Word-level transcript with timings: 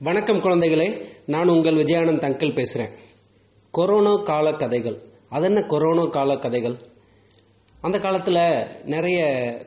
வணக்கம் 0.00 0.36
குழந்தைகளே 0.36 1.04
நான் 1.26 1.48
உங்கள் 1.48 1.74
விஜயானந்த் 1.74 2.26
அங்கிள் 2.26 2.54
பேசுகிறேன் 2.54 2.92
கொரோனா 3.70 4.12
கால 4.16 4.52
கதைகள் 4.52 4.96
அது 5.28 5.44
என்ன 5.44 5.62
கொரோனா 5.62 6.04
கால 6.04 6.36
கதைகள் 6.36 6.76
அந்த 7.80 8.00
காலத்தில் 8.00 8.38
நிறைய 8.84 9.20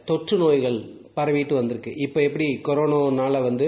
தொற்று 0.06 0.38
நோய்கள் 0.38 0.78
பரவிட்டு 1.16 1.54
வந்திருக்கு. 1.54 1.92
இப்போ 1.96 2.22
எப்படி 2.22 2.48
கொரோனானால 2.64 3.42
வந்து 3.42 3.68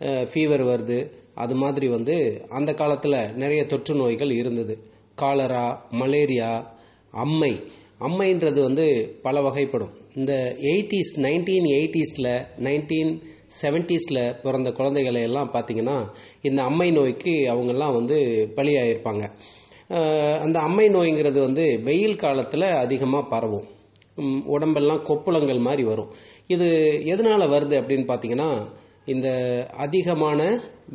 ஃபீவர் 0.00 0.64
வருது 0.70 1.10
அது 1.34 1.54
மாதிரி 1.54 1.88
வந்து 1.88 2.46
அந்த 2.48 2.74
காலத்தில் 2.74 3.32
நிறைய 3.34 3.66
தொற்று 3.66 3.94
நோய்கள் 3.94 4.30
இருந்தது. 4.30 4.76
காலரா 5.14 5.86
மலேரியா 5.90 6.78
அம்மை. 7.10 7.52
அம்மைன்றது 8.00 8.60
வந்து 8.62 8.86
பல 9.26 9.40
வகைப்படும். 9.46 9.92
இந்த 10.20 10.32
எயிட்டிஸ் 10.72 11.12
நைன்டீன் 11.26 11.68
எயிட்டிஸில் 11.76 12.32
நைன்டீன் 12.66 13.12
செவன்டீஸில் 13.60 14.22
பிறந்த 14.44 14.68
குழந்தைகளை 14.78 15.20
எல்லாம் 15.28 15.50
பார்த்தீங்கன்னா 15.54 15.98
இந்த 16.48 16.60
அம்மை 16.62 16.88
நோய்க்கு 16.90 17.34
அவங்கெல்லாம் 17.52 17.96
வந்து 17.98 18.18
பலியாயிருப்பாங்க. 18.56 19.24
அந்த 20.44 20.58
அம்மை 20.60 20.86
நோய்ங்கிறது 20.96 21.38
வந்து 21.46 21.64
வெயில் 21.88 22.22
காலத்தில் 22.24 22.68
அதிகமாக 22.84 23.30
பரவும். 23.34 23.66
உடம்பெல்லாம் 24.54 25.04
கொப்புளங்கள் 25.08 25.66
மாதிரி 25.66 25.84
வரும். 25.90 26.10
இது 26.54 26.68
எதனால் 27.12 27.52
வருது 27.54 27.74
அப்படின்னு 27.80 28.06
பார்த்தீங்கன்னா 28.10 28.50
இந்த 29.06 29.28
அதிகமான 29.76 30.40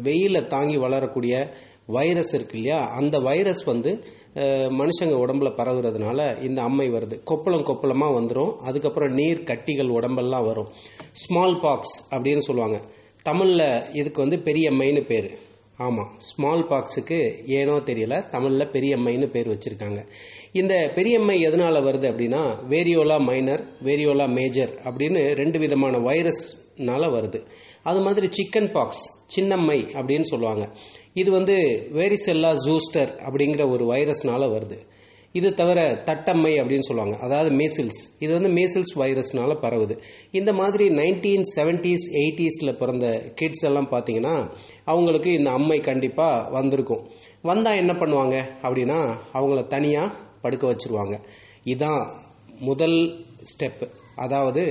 வெயிலை 0.03 0.47
தாங்கி 0.47 0.77
வளரக்கூடிய 0.77 1.35
வைரஸ் 1.97 2.33
இருக்கு 2.33 2.57
இல்லையா? 2.57 2.79
அந்த 2.99 3.19
வைரஸ் 3.19 3.63
வந்து 3.63 3.91
மனுஷங்க 4.79 5.15
உடம்புல 5.23 5.49
பரவுறதுனால 5.59 6.19
இந்த 6.43 6.61
அம்மை 6.61 6.87
வருது. 6.89 7.15
கொப்பளம் 7.31 7.67
கொப்பளமாக 7.69 8.17
வந்துடும் 8.17 8.55
அதுக்கப்புறம் 8.57 9.13
நீர் 9.19 9.43
கட்டிகள் 9.43 9.95
உடம்பெல்லாம் 9.97 10.45
வரும். 10.45 10.69
ஸ்மால் 11.11 11.59
பாக்ஸ் 11.59 12.15
அப்படின்னு 12.15 12.43
சொல்லுவாங்க. 12.47 12.79
தமிழில் 13.23 13.93
இதுக்கு 13.93 14.21
வந்து 14.21 14.37
பெரியம்மைன்னு 14.49 15.01
பேர். 15.01 15.29
ஆமாம் 15.77 16.11
ஸ்மால் 16.17 16.63
பாக்ஸுக்கு 16.69 17.19
ஏனோ 17.57 17.75
தெரியல 17.89 18.15
தமிழில் 18.29 18.71
பெரியம்மைன்னு 18.73 19.27
பேர் 19.35 19.51
வச்சுருக்காங்க. 19.53 19.99
இந்த 20.51 20.91
பெரியம்மை 20.95 21.35
எதனால் 21.41 21.85
வருது 21.87 22.07
அப்படின்னா 22.11 22.41
வேரியோலா 22.73 23.17
மைனர் 23.29 23.63
வேரியோலா 23.83 24.25
மேஜர் 24.39 24.73
அப்படின்னு 24.83 25.21
ரெண்டு 25.41 25.59
விதமான 25.59 25.97
வைரஸ் 25.97 26.43
னால 26.87 27.03
வருது. 27.15 27.39
அது 27.83 27.99
மாதிரி 28.01 28.27
சிக்கன் 28.37 28.71
பாக்ஸ் 28.71 29.03
சின்னம்மை 29.35 29.79
அப்படின்னு 29.99 30.27
சொல்லுவாங்க. 30.31 30.65
இது 31.13 31.31
வந்து 31.31 31.57
வேரிசெல்லா 31.93 32.51
ஜூஸ்டர் 32.65 33.11
அப்படிங்கிற 33.27 33.69
ஒரு 33.69 33.85
வைரஸ்னால 33.91 34.45
வருது. 34.55 34.77
இது 35.31 35.53
தவிர 35.53 35.79
தட்டம்மை 36.05 36.51
அப்படின்னு 36.61 36.85
சொல்லுவாங்க. 36.89 37.17
அதாவது 37.25 37.49
மீசில்ஸ் 37.55 37.99
இது 38.19 38.31
வந்து 38.39 38.49
மீசில்ஸ் 38.49 38.93
வைரஸ்னால 38.95 39.55
பரவுது. 39.61 39.95
இந்த 40.31 40.53
மாதிரி 40.53 40.85
நைன்டீன் 40.89 41.43
செவன்டீஸ் 41.55 42.05
எயிட்டிஸில் 42.21 42.77
பிறந்த 42.77 43.31
கிட்ஸ் 43.35 43.63
எல்லாம் 43.63 43.89
பார்த்தீங்கன்னா 43.91 44.35
அவங்களுக்கு 44.85 45.31
இந்த 45.31 45.49
அம்மை 45.49 45.79
கண்டிப்பாக 45.79 46.49
வந்திருக்கும். 46.49 47.03
வந்தால் 47.41 47.75
என்ன 47.75 47.93
பண்ணுவாங்க? 47.93 48.37
அப்படின்னா 48.61 48.99
அவங்கள 49.33 49.67
தனியாக 49.67 50.15
படுக்க 50.41 50.65
வச்சிருவாங்க. 50.71 51.15
இதுதான் 51.63 52.01
முதல் 52.59 52.97
ஸ்டெப்பு 53.51 53.87
அதாவது 54.15 54.63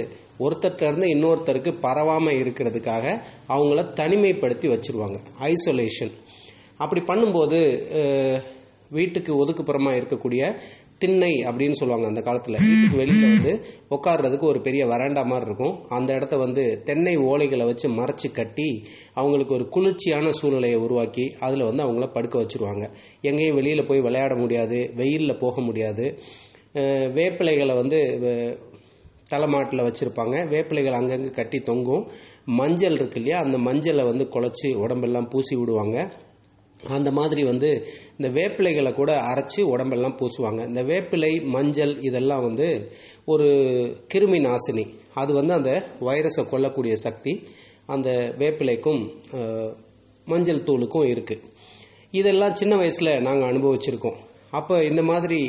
ஒருத்தர்கிட்ட 0.45 0.91
இருந்து 0.91 1.09
இன்னொருத்தருக்கு 1.15 1.73
பரவாமல் 1.87 2.41
இருக்கிறதுக்காக 2.43 3.07
அவங்கள 3.55 3.85
தனிமைப்படுத்தி 4.01 4.69
வச்சிருவாங்க. 4.75 5.19
ஐசோலேஷன் 5.53 6.13
அப்படி 6.85 7.01
பண்ணும்போது 7.09 7.61
வீட்டுக்கு 8.97 9.33
ஒதுக்குப்புறமாக 9.43 9.99
இருக்கக்கூடிய 10.01 10.43
திண்ணை 11.03 11.33
அப்படின்னு 11.49 11.79
சொல்லுவாங்க 11.81 12.07
அந்த 12.11 12.21
காலத்தில். 12.27 12.57
வீட்டுக்கு 12.69 13.01
வெளியில் 13.01 13.33
வந்து 13.35 13.53
உட்கார்றதுக்கு 13.95 14.47
ஒரு 14.53 14.61
பெரிய 14.67 14.83
வராண்டா 14.93 15.23
மாதிரி 15.33 15.47
இருக்கும். 15.49 15.75
அந்த 15.97 16.11
இடத்த 16.19 16.37
வந்து 16.45 16.63
தென்னை 16.89 17.15
ஓலைகளை 17.31 17.65
வச்சு 17.71 17.89
மறைச்சு 17.99 18.29
கட்டி 18.39 18.69
அவங்களுக்கு 19.21 19.57
ஒரு 19.59 19.67
குளிர்ச்சியான 19.75 20.33
சூழ்நிலையை 20.39 20.79
உருவாக்கி 20.87 21.27
அதில் 21.47 21.69
வந்து 21.69 21.85
அவங்கள 21.87 22.09
படுக்க 22.17 22.37
வச்சிருவாங்க. 22.43 22.87
எங்கேயும் 23.31 23.59
வெளியில் 23.61 23.89
போய் 23.91 24.05
விளையாட 24.09 24.35
முடியாது 24.43 24.81
வெயிலில் 25.01 25.41
போக 25.45 25.61
முடியாது. 25.69 26.07
வேப்பிலைகளை 27.19 27.77
வந்து 27.83 28.01
தலைமாட்டில் 29.33 29.87
வச்சுருப்பாங்க. 29.87 30.37
வேப்பிலைகள் 30.53 30.99
அங்கங்கே 31.01 31.31
கட்டி 31.39 31.59
தொங்கும். 31.69 32.05
மஞ்சள் 32.61 32.97
இருக்கு 32.99 33.19
இல்லையா? 33.21 33.39
அந்த 33.45 33.57
மஞ்சளை 33.69 34.05
வந்து 34.11 34.25
குழச்சி 34.35 34.71
உடம்பெல்லாம் 34.85 35.31
பூசி 35.35 35.57
விடுவாங்க. 35.61 35.99
அந்த 36.97 37.11
மாதிரி 37.19 37.43
வந்து 37.51 37.71
இந்த 38.17 38.29
வேப்பிலைகளை 38.37 38.91
கூட 38.99 39.13
அரைச்சி 39.31 39.63
உடம்பெல்லாம் 39.73 40.17
பூசுவாங்க. 40.21 40.61
இந்த 40.71 40.83
வேப்பிலை 40.91 41.31
மஞ்சள் 41.55 41.95
இதெல்லாம் 42.09 42.45
வந்து 42.49 42.69
ஒரு 43.33 43.49
கிருமி 44.13 44.41
நாசினி. 44.47 44.85
அது 45.23 45.33
வந்து 45.39 45.55
அந்த 45.59 45.73
வைரஸை 46.09 46.45
கொல்லக்கூடிய 46.53 46.97
சக்தி 47.07 47.35
அந்த 47.95 48.11
வேப்பிலைக்கும் 48.41 49.03
மஞ்சள் 50.27 50.67
தூளுக்கும் 50.69 51.09
இருக்குது 51.13 51.45
இதெல்லாம் 52.21 52.57
சின்ன 52.61 52.75
வயசில் 52.77 53.11
நாங்கள் 53.27 53.49
அனுபவிச்சிருக்கோம். 53.51 54.19
அப்போ 54.59 54.75
இந்த 54.91 55.03
மாதிரி 55.11 55.41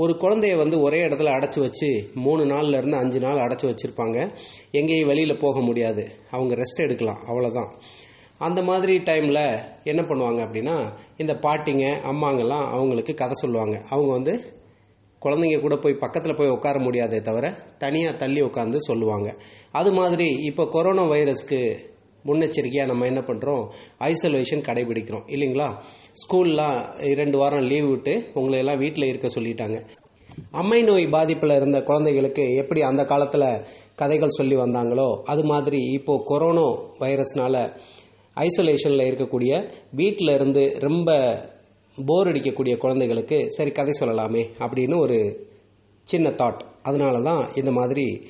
ஒரு 0.00 0.12
குழந்தைய 0.12 0.56
வந்து 0.56 0.76
ஒரே 0.80 0.98
இடத்துல 1.06 1.30
அடைச்சி 1.36 1.60
வச்சு 1.60 1.88
மூணு 2.14 2.42
நாள்ல 2.44 2.76
இருந்து 2.76 2.96
அஞ்சு 2.96 3.20
நாள் 3.20 3.40
அடைச்சி 3.44 3.66
வச்சிருப்பாங்க. 3.70 4.18
எங்கேயும் 4.70 5.06
வெளியில் 5.06 5.40
போக 5.44 5.60
முடியாது. 5.60 6.04
அவங்க 6.30 6.54
ரெஸ்ட் 6.54 6.84
எடுக்கலாம். 6.84 7.20
அவ்வளோதான் 7.28 7.70
அந்த 8.38 8.62
மாதிரி 8.62 8.98
டைமில் 8.98 9.62
என்ன 9.84 10.02
பண்ணுவாங்க 10.02 10.40
அப்படின்னா 10.46 10.76
இந்த 11.16 11.34
பாட்டிங்க 11.42 11.84
அம்மாங்கெல்லாம் 12.10 12.66
அவங்களுக்கு 12.76 13.14
கதை 13.14 13.34
சொல்லுவாங்க. 13.34 13.76
அவங்க 13.90 14.12
வந்து 14.12 14.34
குழந்தைங்க 15.22 15.60
கூட 15.60 15.76
போய் 15.76 16.00
பக்கத்தில் 16.04 16.34
போய் 16.34 16.54
உட்கார 16.56 16.78
முடியாதே 16.78 17.20
தவிர 17.20 17.46
தனியாக 17.78 18.16
தள்ளி 18.16 18.40
உட்காந்து 18.42 18.76
சொல்லுவாங்க. 18.76 19.28
அது 19.72 19.92
மாதிரி 19.92 20.28
இப்போ 20.50 20.66
கொரோனா 20.66 21.04
வைரஸ்க்கு 21.04 21.60
முன்னெச்சரிக்கையாக 22.24 22.86
நம்ம 22.86 23.06
என்ன 23.06 23.20
பண்ணுறோம் 23.20 23.62
ஐசோலேஷன் 23.98 24.66
கடைபிடிக்கிறோம். 24.68 25.24
இல்லைங்களா? 25.26 25.68
ஸ்கூல்லாம் 26.20 27.06
இரண்டு 27.10 27.38
வாரம் 27.38 27.60
லீவ் 27.60 27.88
விட்டு 27.88 28.30
உங்களை 28.34 28.58
எல்லாம் 28.58 28.78
வீட்டில் 28.78 29.06
இருக்க 29.06 29.28
சொல்லிட்டாங்க. 29.28 29.78
அம்மை 30.50 30.82
நோய் 30.82 31.06
பாதிப்பில் 31.06 31.54
இருந்த 31.56 31.82
குழந்தைகளுக்கு 31.82 32.54
எப்படி 32.54 32.82
அந்த 32.82 33.04
காலத்தில் 33.04 33.64
கதைகள் 33.94 34.36
சொல்லி 34.38 34.56
வந்தாங்களோ 34.56 35.06
அது 35.22 35.44
மாதிரி 35.44 35.80
இப்போது 35.92 36.24
கொரோனா 36.24 36.66
வைரஸ்னால 37.00 37.72
ஐசோலேஷனில் 38.36 39.08
இருக்கக்கூடிய 39.10 39.52
வீட்டில் 39.90 40.28
இருந்து 40.28 40.76
ரொம்ப 40.78 41.16
போர் 42.06 42.28
அடிக்கக்கூடிய 42.28 42.76
குழந்தைகளுக்கு 42.76 43.46
சரி 43.48 43.70
கதை 43.70 43.94
சொல்லலாமே 44.00 44.44
அப்படின்னு 44.58 44.98
ஒரு 44.98 45.48
சின்ன 46.00 46.30
தாட் 46.30 46.60
அதனால 46.82 47.22
தான் 47.22 47.54
இந்த 47.54 47.70
மாதிரி 47.70 48.26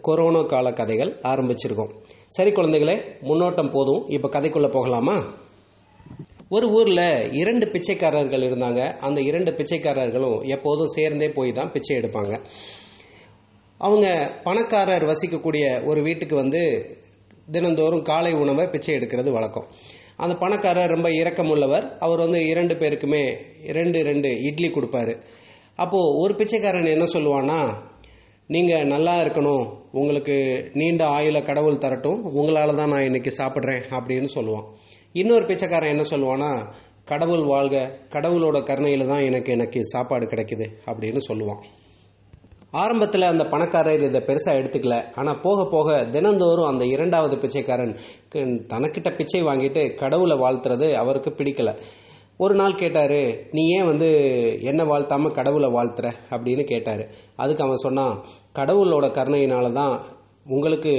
கொரோனா 0.00 0.42
கால 0.42 0.72
கதைகள் 0.72 1.12
ஆரம்பிச்சிருக்கோம். 1.22 1.92
சரி 2.28 2.50
குழந்தைகளே 2.50 3.02
முன்னோட்டம் 3.22 3.70
போதும். 3.70 4.06
இப்போ 4.06 4.28
கதைக்குள்ளே 4.28 4.68
போகலாமா? 4.68 5.34
ஒரு 6.48 6.68
ஊரில் 6.68 7.32
இரண்டு 7.32 7.66
பிச்சைக்காரர்கள் 7.66 8.40
இருந்தாங்க. 8.40 8.96
அந்த 8.96 9.20
இரண்டு 9.20 9.50
பிச்சைக்காரர்களும் 9.50 10.46
எப்போதும் 10.46 10.86
சேர்ந்தே 10.86 11.28
போய் 11.28 11.52
தான் 11.52 11.72
பிச்சை 11.72 11.96
எடுப்பாங்க. 11.96 12.40
அவங்க 13.78 14.32
பணக்காரர் 14.44 15.04
வசிக்கக்கூடிய 15.04 15.84
ஒரு 15.84 16.02
வீட்டுக்கு 16.02 16.36
வந்து 16.36 16.62
தினந்தோறும் 17.50 18.02
காலை 18.02 18.32
உணவை 18.32 18.66
பிச்சை 18.66 18.94
எடுக்கிறது 18.94 19.30
வழக்கம். 19.30 19.66
அந்த 20.16 20.34
பணக்காரர் 20.34 20.90
ரொம்ப 20.90 21.08
இரக்கமுள்ளவர். 21.08 21.98
அவர் 21.98 22.18
வந்து 22.18 22.46
இரண்டு 22.46 22.74
பேருக்குமே 22.74 23.36
ரெண்டு 23.68 24.02
ரெண்டு 24.02 24.42
இட்லி 24.42 24.68
கொடுப்பாரு. 24.68 25.22
அப்போது 25.76 26.18
ஒரு 26.18 26.34
பிச்சைக்காரன் 26.34 26.86
என்ன 26.86 27.04
சொல்லுவான்னா 27.04 27.74
நீங்கள் 28.48 28.86
நல்லா 28.86 29.14
இருக்கணும். 29.20 29.64
உங்களுக்கு 29.92 30.36
நீண்ட 30.72 31.04
ஆயுள 31.06 31.44
கடவுள் 31.44 31.82
தரட்டும். 31.84 32.20
உங்களால் 32.22 32.74
தான் 32.74 32.88
நான் 32.88 33.04
இன்னைக்கு 33.04 33.30
சாப்பிட்றேன் 33.38 33.82
அப்படின்னு 33.98 34.28
சொல்லுவான். 34.34 34.66
இன்னொரு 35.12 35.46
பிச்சைக்காரன் 35.46 35.94
என்ன 35.96 36.04
சொல்லுவான்னா 36.10 36.50
கடவுள் 37.04 37.44
வாழ்க. 37.44 37.98
கடவுளோட 38.10 38.62
கருணையில் 38.62 39.06
தான் 39.06 39.24
எனக்கு 39.24 39.52
எனக்கு 39.52 39.84
சாப்பாடு 39.84 40.26
கிடைக்குது. 40.26 40.68
அப்படின்னு 40.86 41.20
சொல்லுவான். 41.28 41.60
ஆரம்பத்தில் 42.70 43.22
அந்த 43.22 43.44
பணக்காரர் 43.44 44.02
இதை 44.02 44.20
பெருசாக 44.20 44.58
எடுத்துக்கல. 44.60 44.96
ஆனால் 45.14 45.40
போக 45.40 45.68
போக 45.70 46.04
தினந்தோறும் 46.04 46.66
அந்த 46.66 46.84
இரண்டாவது 46.84 47.38
பிச்சைக்காரன் 47.38 47.94
தனக்கிட்ட 48.72 49.16
பிச்சை 49.16 49.42
வாங்கிட்டு 49.42 49.94
கடவுளை 49.94 50.36
வாழ்த்துறது 50.38 50.92
அவருக்கு 50.92 51.30
பிடிக்கல. 51.30 51.72
ஒரு 52.38 52.54
நாள் 52.54 52.74
கேட்டார் 52.74 53.18
நீ 53.50 53.62
ஏன் 53.68 53.84
வந்து 53.84 54.08
என்ன 54.62 54.84
வாழ்த்தாமல் 54.84 55.32
கடவுளை 55.32 55.68
வாழ்த்துற? 55.70 56.12
அப்படின்னு 56.30 56.64
கேட்டார். 56.64 57.08
அதுக்கு 57.36 57.64
அவன் 57.64 57.76
சொன்னான் 57.76 58.24
கடவுளோட 58.54 59.06
கருணையினால 59.18 59.72
தான் 59.72 60.00
உங்களுக்கு 60.46 60.92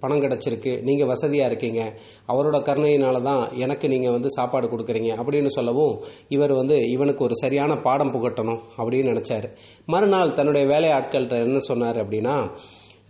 பணம் 0.00 0.20
கிடச்சிருக்கு 0.20 0.82
நீங்கள் 0.82 1.06
வசதியாக 1.06 1.50
இருக்கீங்க. 1.50 1.80
அவரோட 2.28 2.58
கருணையினால 2.68 3.22
தான் 3.22 3.42
எனக்கு 3.56 3.88
நீங்கள் 3.88 4.12
வந்து 4.12 4.30
சாப்பாடு 4.30 4.66
கொடுக்குறீங்க. 4.66 5.10
அப்படின்னு 5.22 5.46
சொல்லவும் 5.46 6.04
இவர் 6.28 6.52
வந்து 6.52 6.88
இவனுக்கு 6.90 7.24
ஒரு 7.24 7.34
சரியான 7.34 7.76
பாடம் 7.76 8.14
புகட்டணும் 8.14 8.60
அப்படின்னு 8.78 9.10
நினச்சார். 9.12 9.48
மறுநாள் 9.86 10.32
தன்னுடைய 10.32 10.66
வேலையாட்கள்கிட்ட 10.74 11.42
என்ன 11.42 11.58
சொன்னார் 11.58 12.08
அப்படின்னா 12.08 12.36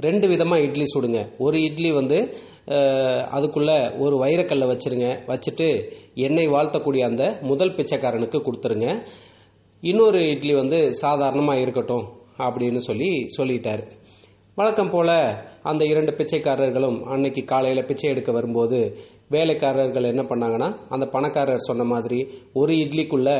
ரெண்டு 0.06 0.26
விதமாக 0.32 0.64
இட்லி 0.67 0.87
சுடுங்க. 0.94 1.20
ஒரு 1.47 1.58
இட்லி 1.69 1.91
வந்து 1.99 2.19
அதுக்குள்ளே 3.37 3.79
ஒரு 4.05 4.17
வைரக்கல்லை 4.23 4.67
வச்சிருங்க. 4.73 5.08
வச்சுட்டு 5.31 5.69
எண்ணெய் 6.26 6.52
வாழ்த்தக்கூடிய 6.55 7.05
அந்த 7.11 7.25
முதல் 7.50 7.76
பிச்சைக்காரனுக்கு 7.79 8.38
கொடுத்துருங்க. 8.47 8.88
இன்னொரு 9.82 10.20
இட்லி 10.35 10.52
வந்து 10.62 10.79
சாதாரணமாக 11.05 11.62
இருக்கட்டும் 11.64 12.06
அப்படின்னு 12.47 12.81
சொல்லி 12.88 13.11
சொல்லிட்டார். 13.37 13.82
வழக்கம் 14.58 14.93
போல் 14.93 15.17
அந்த 15.70 15.82
இரண்டு 15.93 16.12
பிச்சைக்காரர்களும் 16.19 16.99
அன்னைக்கு 17.12 17.43
காலையில் 17.53 17.88
பிச்சை 17.91 18.08
எடுக்க 18.12 18.31
வரும்போது 18.38 18.79
வேலைக்காரர்கள் 19.35 20.11
என்ன 20.12 20.23
பண்ணாங்கன்னா 20.31 20.69
அந்த 20.94 21.05
பணக்காரர் 21.14 21.69
சொன்ன 21.69 21.85
மாதிரி 21.93 22.19
ஒரு 22.61 22.75
இட்லிக்குள்ளே 22.85 23.37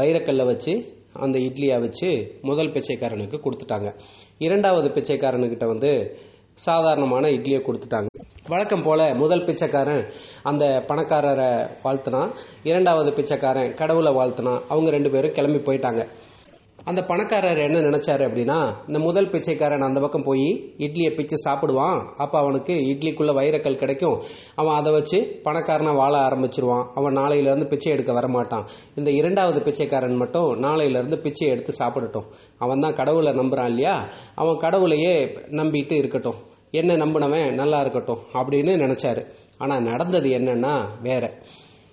வைரக்கல்லை 0.00 0.44
வச்சு 0.50 0.72
அந்த 1.12 1.38
இட்லியை 1.38 1.80
வச்சு 1.80 2.38
முதல் 2.42 2.72
பிச்சைக்காரனுக்கு 2.72 3.40
கொடுத்துட்டாங்க. 3.44 3.98
இரண்டாவது 4.38 4.88
பிச்சைக்காரனுக்கிட்ட 4.88 5.66
வந்து 5.66 6.18
சாதாரணமான 6.54 7.28
இட்லியை 7.28 7.60
கொடுத்துட்டாங்க. 7.60 8.06
வழக்கம் 8.48 8.82
போல 8.82 9.14
முதல் 9.14 9.44
பிச்சைக்காரன் 9.44 10.10
அந்த 10.42 10.64
பணக்காரரை 10.64 11.70
வாழ்த்தினான். 11.84 12.30
இரண்டாவது 12.62 13.12
பிச்சைக்காரன் 13.12 13.74
கடவுளை 13.74 14.14
வாழ்த்தினான். 14.14 14.60
அவங்க 14.68 14.90
ரெண்டு 14.90 15.10
பேரும் 15.10 15.32
கிளம்பி 15.32 15.58
போயிட்டாங்க. 15.58 16.06
அந்த 16.84 17.02
பணக்காரர் 17.02 17.58
என்ன 17.58 17.78
நினைச்சாரு 17.80 18.22
அப்படின்னா 18.26 18.74
இந்த 18.86 18.98
முதல் 18.98 19.30
பிச்சைக்காரன் 19.30 19.80
அந்த 19.80 20.00
பக்கம் 20.00 20.22
போய் 20.22 20.74
இட்லியை 20.78 21.14
பிச்சு 21.14 21.50
சாப்பிடுவான். 21.50 22.04
அப்போ 22.16 22.38
அவனுக்கு 22.38 22.74
இட்லிக்குள்ள 22.74 23.32
வைரக்கல் 23.32 23.76
கிடைக்கும். 23.76 24.22
அவன் 24.54 24.74
அதை 24.74 24.92
வச்சு 24.92 25.40
பணக்காரனை 25.44 25.94
வாழ 25.94 26.18
ஆரம்பிச்சிருவான். 26.18 26.86
அவன் 26.94 27.16
நாளையிலேருந்து 27.16 27.64
பிச்சை 27.64 27.92
எடுக்க 27.92 28.12
வரமாட்டான். 28.12 28.64
இந்த 28.94 29.10
இரண்டாவது 29.10 29.62
பிச்சைக்காரன் 29.62 30.16
மட்டும் 30.16 30.62
நாளையிலேருந்து 30.62 31.16
பிச்சை 31.16 31.48
எடுத்து 31.48 31.74
சாப்பிடட்டும். 31.78 32.24
அவன் 32.58 32.80
தான் 32.80 32.94
கடவுளை 32.94 33.32
நம்புறான் 33.32 33.68
இல்லையா? 33.68 34.08
அவன் 34.34 34.56
கடவுளையே 34.56 35.38
நம்பிட்டு 35.50 35.92
இருக்கட்டும். 35.92 36.34
என்ன 36.70 36.96
நம்பினவன் 36.96 37.54
நல்லா 37.54 37.80
இருக்கட்டும் 37.80 38.18
அப்படின்னு 38.34 38.74
நினைச்சாரு. 38.84 39.26
ஆனால் 39.58 39.82
நடந்தது 39.82 40.30
என்னன்னா 40.30 40.80
வேற. 41.02 41.32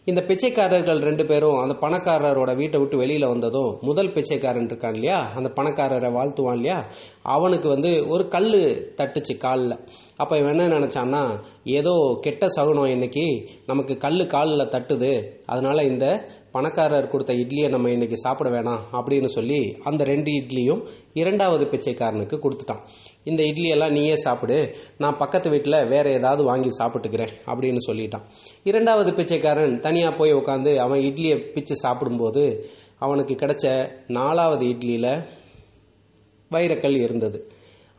இந்த 0.09 0.21
பிச்சைக்காரர்கள் 0.21 1.00
ரெண்டு 1.00 1.25
பேரும் 1.25 1.57
அந்த 1.57 1.74
பணக்காரரோட 1.81 2.56
வீட்டை 2.56 2.80
விட்டு 2.80 3.01
வெளியில 3.01 3.27
வந்ததும் 3.27 3.77
முதல் 3.81 4.12
பிச்சைக்காரன் 4.12 4.65
இருக்கான் 4.65 4.94
இல்லையா? 4.94 5.31
அந்த 5.36 5.51
பணக்காரரை 5.56 6.09
வாழ்த்துவான் 6.18 6.54
இல்லையா? 6.54 6.86
அவனுக்கு 7.21 7.69
வந்து 7.69 8.07
ஒரு 8.07 8.27
கல் 8.27 8.51
தட்டுச்சு 8.98 9.38
காலில். 9.38 9.80
அப்ப 10.15 10.38
இவன் 10.38 10.57
என்ன 10.57 10.77
நினைச்சான்னா 10.77 11.39
ஏதோ 11.63 12.18
கெட்ட 12.21 12.48
சகுனம் 12.48 12.86
இன்னைக்கு 12.86 13.50
நமக்கு 13.65 13.98
கல் 13.98 14.25
காலில் 14.25 14.68
தட்டுது. 14.68 15.31
அதனால 15.45 15.83
இந்த 15.83 16.30
பணக்காரர் 16.57 17.09
கொடுத்த 17.13 17.33
இட்லியை 17.44 17.68
நம்ம 17.69 17.89
இன்றைக்கி 17.95 18.18
சாப்பிட 18.25 18.50
வேணாம் 18.50 18.83
அப்படின்னு 18.98 19.30
சொல்லி 19.38 19.59
அந்த 19.89 20.01
ரெண்டு 20.12 20.31
இட்லியும் 20.42 20.81
இரண்டாவது 21.21 21.65
பிச்சைக்காரனுக்கு 21.74 22.38
கொடுத்துட்டான். 22.44 22.81
இந்த 23.24 23.42
இட்லியெல்லாம் 23.44 23.95
நீயே 23.98 24.15
சாப்பிடு 24.25 24.57
நான் 24.98 25.18
பக்கத்து 25.18 25.48
வீட்டில் 25.50 25.77
வேறு 25.88 26.12
ஏதாவது 26.19 26.44
வாங்கி 26.44 26.71
சாப்பிட்டுக்கிறேன் 26.80 27.33
அப்படின்னு 27.51 27.81
சொல்லிட்டான். 27.89 28.25
இரண்டாவது 28.63 29.12
பிச்சைக்காரன் 29.13 29.75
தனியாக 29.80 30.18
போய் 30.19 30.33
உட்காந்து 30.33 30.74
அவன் 30.86 31.01
இட்லியை 31.09 31.38
பிச்சு 31.56 31.75
சாப்பிடும்போது 31.75 32.45
அவனுக்கு 33.06 33.33
கிடைச்ச 33.42 33.65
நாலாவது 34.07 34.65
இட்லியில் 34.65 35.12
வைரக்கல் 36.51 36.98
இருந்தது. 37.07 37.39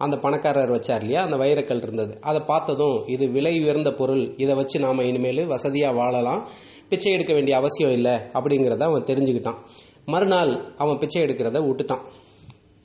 அந்த 0.04 0.16
பணக்காரர் 0.24 0.72
வச்சார் 0.74 1.02
இல்லையா? 1.04 1.20
அந்த 1.26 1.36
வைரக்கல் 1.36 1.82
இருந்தது. 1.86 2.12
அதை 2.20 2.40
பார்த்ததும் 2.52 2.96
இது 3.14 3.24
விலை 3.36 3.52
உயர்ந்த 3.62 3.90
பொருள் 4.00 4.24
இதை 4.36 4.54
வச்சு 4.54 4.78
நாம் 4.86 5.06
இனிமேல் 5.10 5.42
வசதியாக 5.46 5.98
வாழலாம். 6.00 6.42
பிச்சை 6.88 7.12
எடுக்க 7.12 7.32
வேண்டிய 7.32 7.56
அவசியம் 7.56 7.92
இல்லை 7.92 8.12
அப்படிங்கிறத 8.12 8.82
அவன் 8.82 9.02
தெரிஞ்சுக்கிட்டான். 9.02 9.60
மறுநாள் 10.04 10.52
அவன் 10.76 10.98
பிச்சை 10.98 11.22
எடுக்கிறத 11.22 11.60
விட்டுட்டான். 11.68 12.04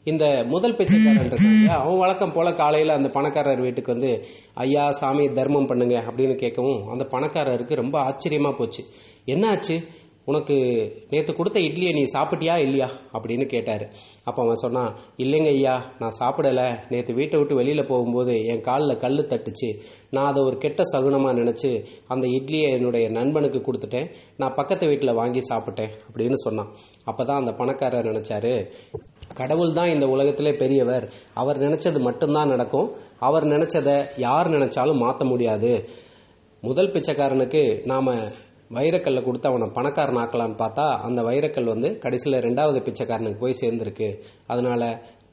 இந்த 0.04 0.44
முதல் 0.48 0.76
பிச்சைக்காரன் 0.76 1.26
இருக்காங்க 1.26 1.74
அவன் 1.74 1.98
வழக்கம் 1.98 2.32
போல 2.32 2.54
காலையில் 2.54 2.90
அந்த 2.90 3.10
பணக்காரர் 3.10 3.62
வீட்டுக்கு 3.62 3.92
வந்து 3.92 4.26
ஐயா 4.54 4.92
சாமி 4.92 5.32
தர்மம் 5.32 5.66
பண்ணுங்க 5.66 5.96
அப்படின்னு 6.00 6.36
கேட்கவும் 6.44 6.82
அந்த 6.86 7.06
பணக்காரருக்கு 7.12 7.76
ரொம்ப 7.76 8.00
ஆச்சரியமா 8.00 8.52
போச்சு. 8.58 8.84
என்ன 9.26 9.50
ஆச்சு? 9.50 9.82
உனக்கு 10.26 10.56
நேற்று 11.10 11.36
கொடுத்த 11.36 11.60
இட்லியை 11.60 11.94
நீ 11.94 12.04
சாப்பிட்டியா 12.14 12.54
இல்லையா? 12.58 12.90
அப்படின்னு 13.14 13.46
கேட்டார். 13.46 13.86
அப்போ 14.24 14.44
அவன் 14.44 14.62
சொன்னான் 14.64 14.92
இல்லைங்க 15.18 15.48
ஐயா 15.48 15.86
நான் 16.00 16.18
சாப்பிடலை. 16.20 16.68
நேற்று 16.90 17.14
வீட்டை 17.14 17.40
விட்டு 17.40 17.56
வெளியில் 17.56 17.86
போகும்போது 17.86 18.46
என் 18.46 18.62
காலில் 18.62 18.98
கல் 18.98 19.28
தட்டுச்சு. 19.32 19.70
நான் 20.10 20.26
அதை 20.26 20.44
ஒரு 20.44 20.58
கெட்ட 20.58 20.84
சகுனமாக 20.94 21.38
நினச்சி 21.40 21.72
அந்த 22.08 22.28
இட்லியை 22.28 22.70
என்னுடைய 22.70 23.10
நண்பனுக்கு 23.10 23.60
கொடுத்துட்டேன். 23.60 24.08
நான் 24.38 24.54
பக்கத்து 24.54 24.88
வீட்டில் 24.88 25.14
வாங்கி 25.14 25.42
சாப்பிட்டேன் 25.50 25.92
அப்படின்னு 26.08 26.34
சொன்னான். 26.34 26.72
அப்போ 27.06 27.26
தான் 27.26 27.40
அந்த 27.40 27.52
பணக்காரர் 27.52 28.10
நினச்சாரு 28.12 28.54
கடவுள் 29.36 29.74
தான் 29.74 29.90
இந்த 29.90 30.08
உலகத்திலே 30.08 30.54
பெரியவர். 30.54 31.12
அவர் 31.34 31.58
நினச்சது 31.58 32.00
மட்டும்தான் 32.00 32.48
நடக்கும். 32.48 32.96
அவர் 33.20 33.46
நினச்சதை 33.46 33.98
யார் 34.18 34.48
நினச்சாலும் 34.48 35.04
மாற்ற 35.06 35.26
முடியாது. 35.26 35.90
முதல் 36.62 36.92
பிச்சைக்காரனுக்கு 36.92 37.86
நாம் 37.86 38.12
வைரக்கல்லை 38.78 39.22
கொடுத்து 39.24 39.50
அவனை 39.50 39.68
பணக்காரன் 39.78 40.22
ஆக்கலான்னு 40.24 40.62
பார்த்தா 40.64 40.86
அந்த 41.08 41.22
வைரக்கல் 41.30 41.72
வந்து 41.74 41.90
கடைசியில் 42.04 42.44
ரெண்டாவது 42.48 42.80
பிச்சைக்காரனுக்கு 42.88 43.44
போய் 43.44 43.62
சேர்ந்துருக்கு. 43.62 44.10
அதனால 44.48 44.84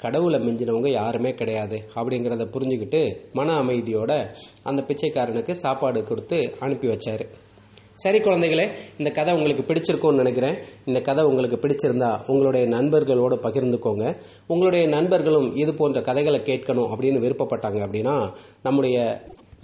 கடவுளை 0.04 0.38
மிஞ்சினவங்க 0.46 0.90
யாருமே 0.90 1.30
கிடையாது. 1.30 1.78
அப்படிங்கிறத 1.98 2.44
புரிஞ்சுக்கிட்டு 2.54 3.02
மன 3.38 3.54
அமைதியோட 3.62 4.12
அந்த 4.62 4.82
பிச்சைக்காரனுக்கு 4.88 5.54
சாப்பாடு 5.64 6.02
கொடுத்து 6.10 6.38
அனுப்பி 6.60 6.88
வச்சாரு. 6.88 7.26
சரி 8.02 8.18
குழந்தைகளே 8.18 8.64
இந்த 8.98 9.10
கதை 9.16 9.30
உங்களுக்கு 9.34 9.64
பிடிச்சிருக்கும்னு 9.68 10.20
நினைக்கிறேன். 10.22 10.56
இந்த 10.84 11.00
கதை 11.08 11.22
உங்களுக்கு 11.30 11.56
பிடிச்சிருந்தா 11.64 12.10
உங்களுடைய 12.32 12.64
நண்பர்களோடு 12.76 13.36
பகிர்ந்துக்கோங்க. 13.46 14.04
உங்களுடைய 14.46 14.84
நண்பர்களும் 14.96 15.48
இது 15.62 15.74
போன்ற 15.74 16.00
கதைகளை 16.00 16.40
கேட்கணும் 16.40 16.90
அப்படின்னு 16.92 17.24
விருப்பப்பட்டாங்க 17.24 17.80
அப்படின்னா 17.86 18.16
நம்முடைய 18.68 18.96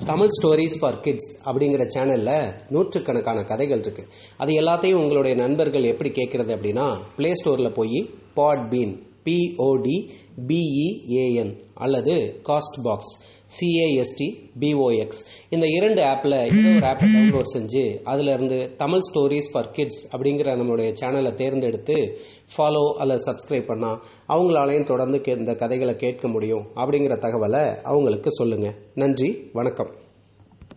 தமிழ் 0.05 0.29
ஸ்டோரிஸ் 0.29 0.79
ஃபார் 0.79 1.01
கிட்ஸ் 1.01 1.49
அப்படிங்கிற 1.49 1.89
சேனலில் 1.95 2.55
நூற்றுக்கணக்கான 2.69 3.45
கதைகள் 3.45 3.79
இருக்கு. 3.79 4.07
அது 4.37 4.53
எல்லாத்தையும் 4.53 5.01
உங்களுடைய 5.03 5.37
நண்பர்கள் 5.37 5.83
எப்படி 5.83 6.11
கேட்கறது 6.11 6.53
அப்படின்னா 6.57 6.99
பிளே 7.17 7.33
ஸ்டோரில் 7.33 7.75
போய் 7.75 8.11
Podbean 8.73 9.03
P O D 9.25 10.11
B E A N 10.47 11.63
அல்லது 11.75 12.41
Castbox 12.83 13.36
C A S T 13.51 14.27
B O X 14.61 15.21
இந்த 15.49 15.67
இரண்டு 15.67 16.03
ஆப்பில் 16.03 16.47
இந்த 16.47 16.69
ஒரு 16.69 16.87
ஆப்பை 16.87 17.07
டவுன்லோட் 17.15 17.57
செஞ்சு 17.57 18.01
அதில் 18.05 18.29
இருந்து 18.29 18.75
தமிழ் 18.77 19.01
ஸ்டோரிஸ் 19.13 19.51
ஃபார் 19.53 19.71
கிட்ஸ் 19.71 20.17
அப்படிங்கிற 20.17 20.45
நம்மளுடைய 20.57 20.95
சேனலை 21.01 21.35
தேர்ந்தெடுத்து 21.35 22.19
ஃபாலோ 22.57 22.93
அல்லது 22.99 23.33
சப்ஸ்கிரைப் 23.33 23.71
பண்ணால் 23.71 24.01
அவங்களாலையும் 24.29 24.85
தொடர்ந்து 24.85 25.19
கே- 25.19 25.39
இந்த 25.39 25.55
கதைகளை 25.55 25.97
கேட்க 25.97 26.29
முடியும் 26.29 26.67
அப்படிங்கிற 26.75 27.19
தகவலை 27.19 27.83
அவங்களுக்கு 27.83 28.33
சொல்லுங்கள் 28.33 28.75
நன்றி 28.95 29.51
வணக்கம். 29.53 29.93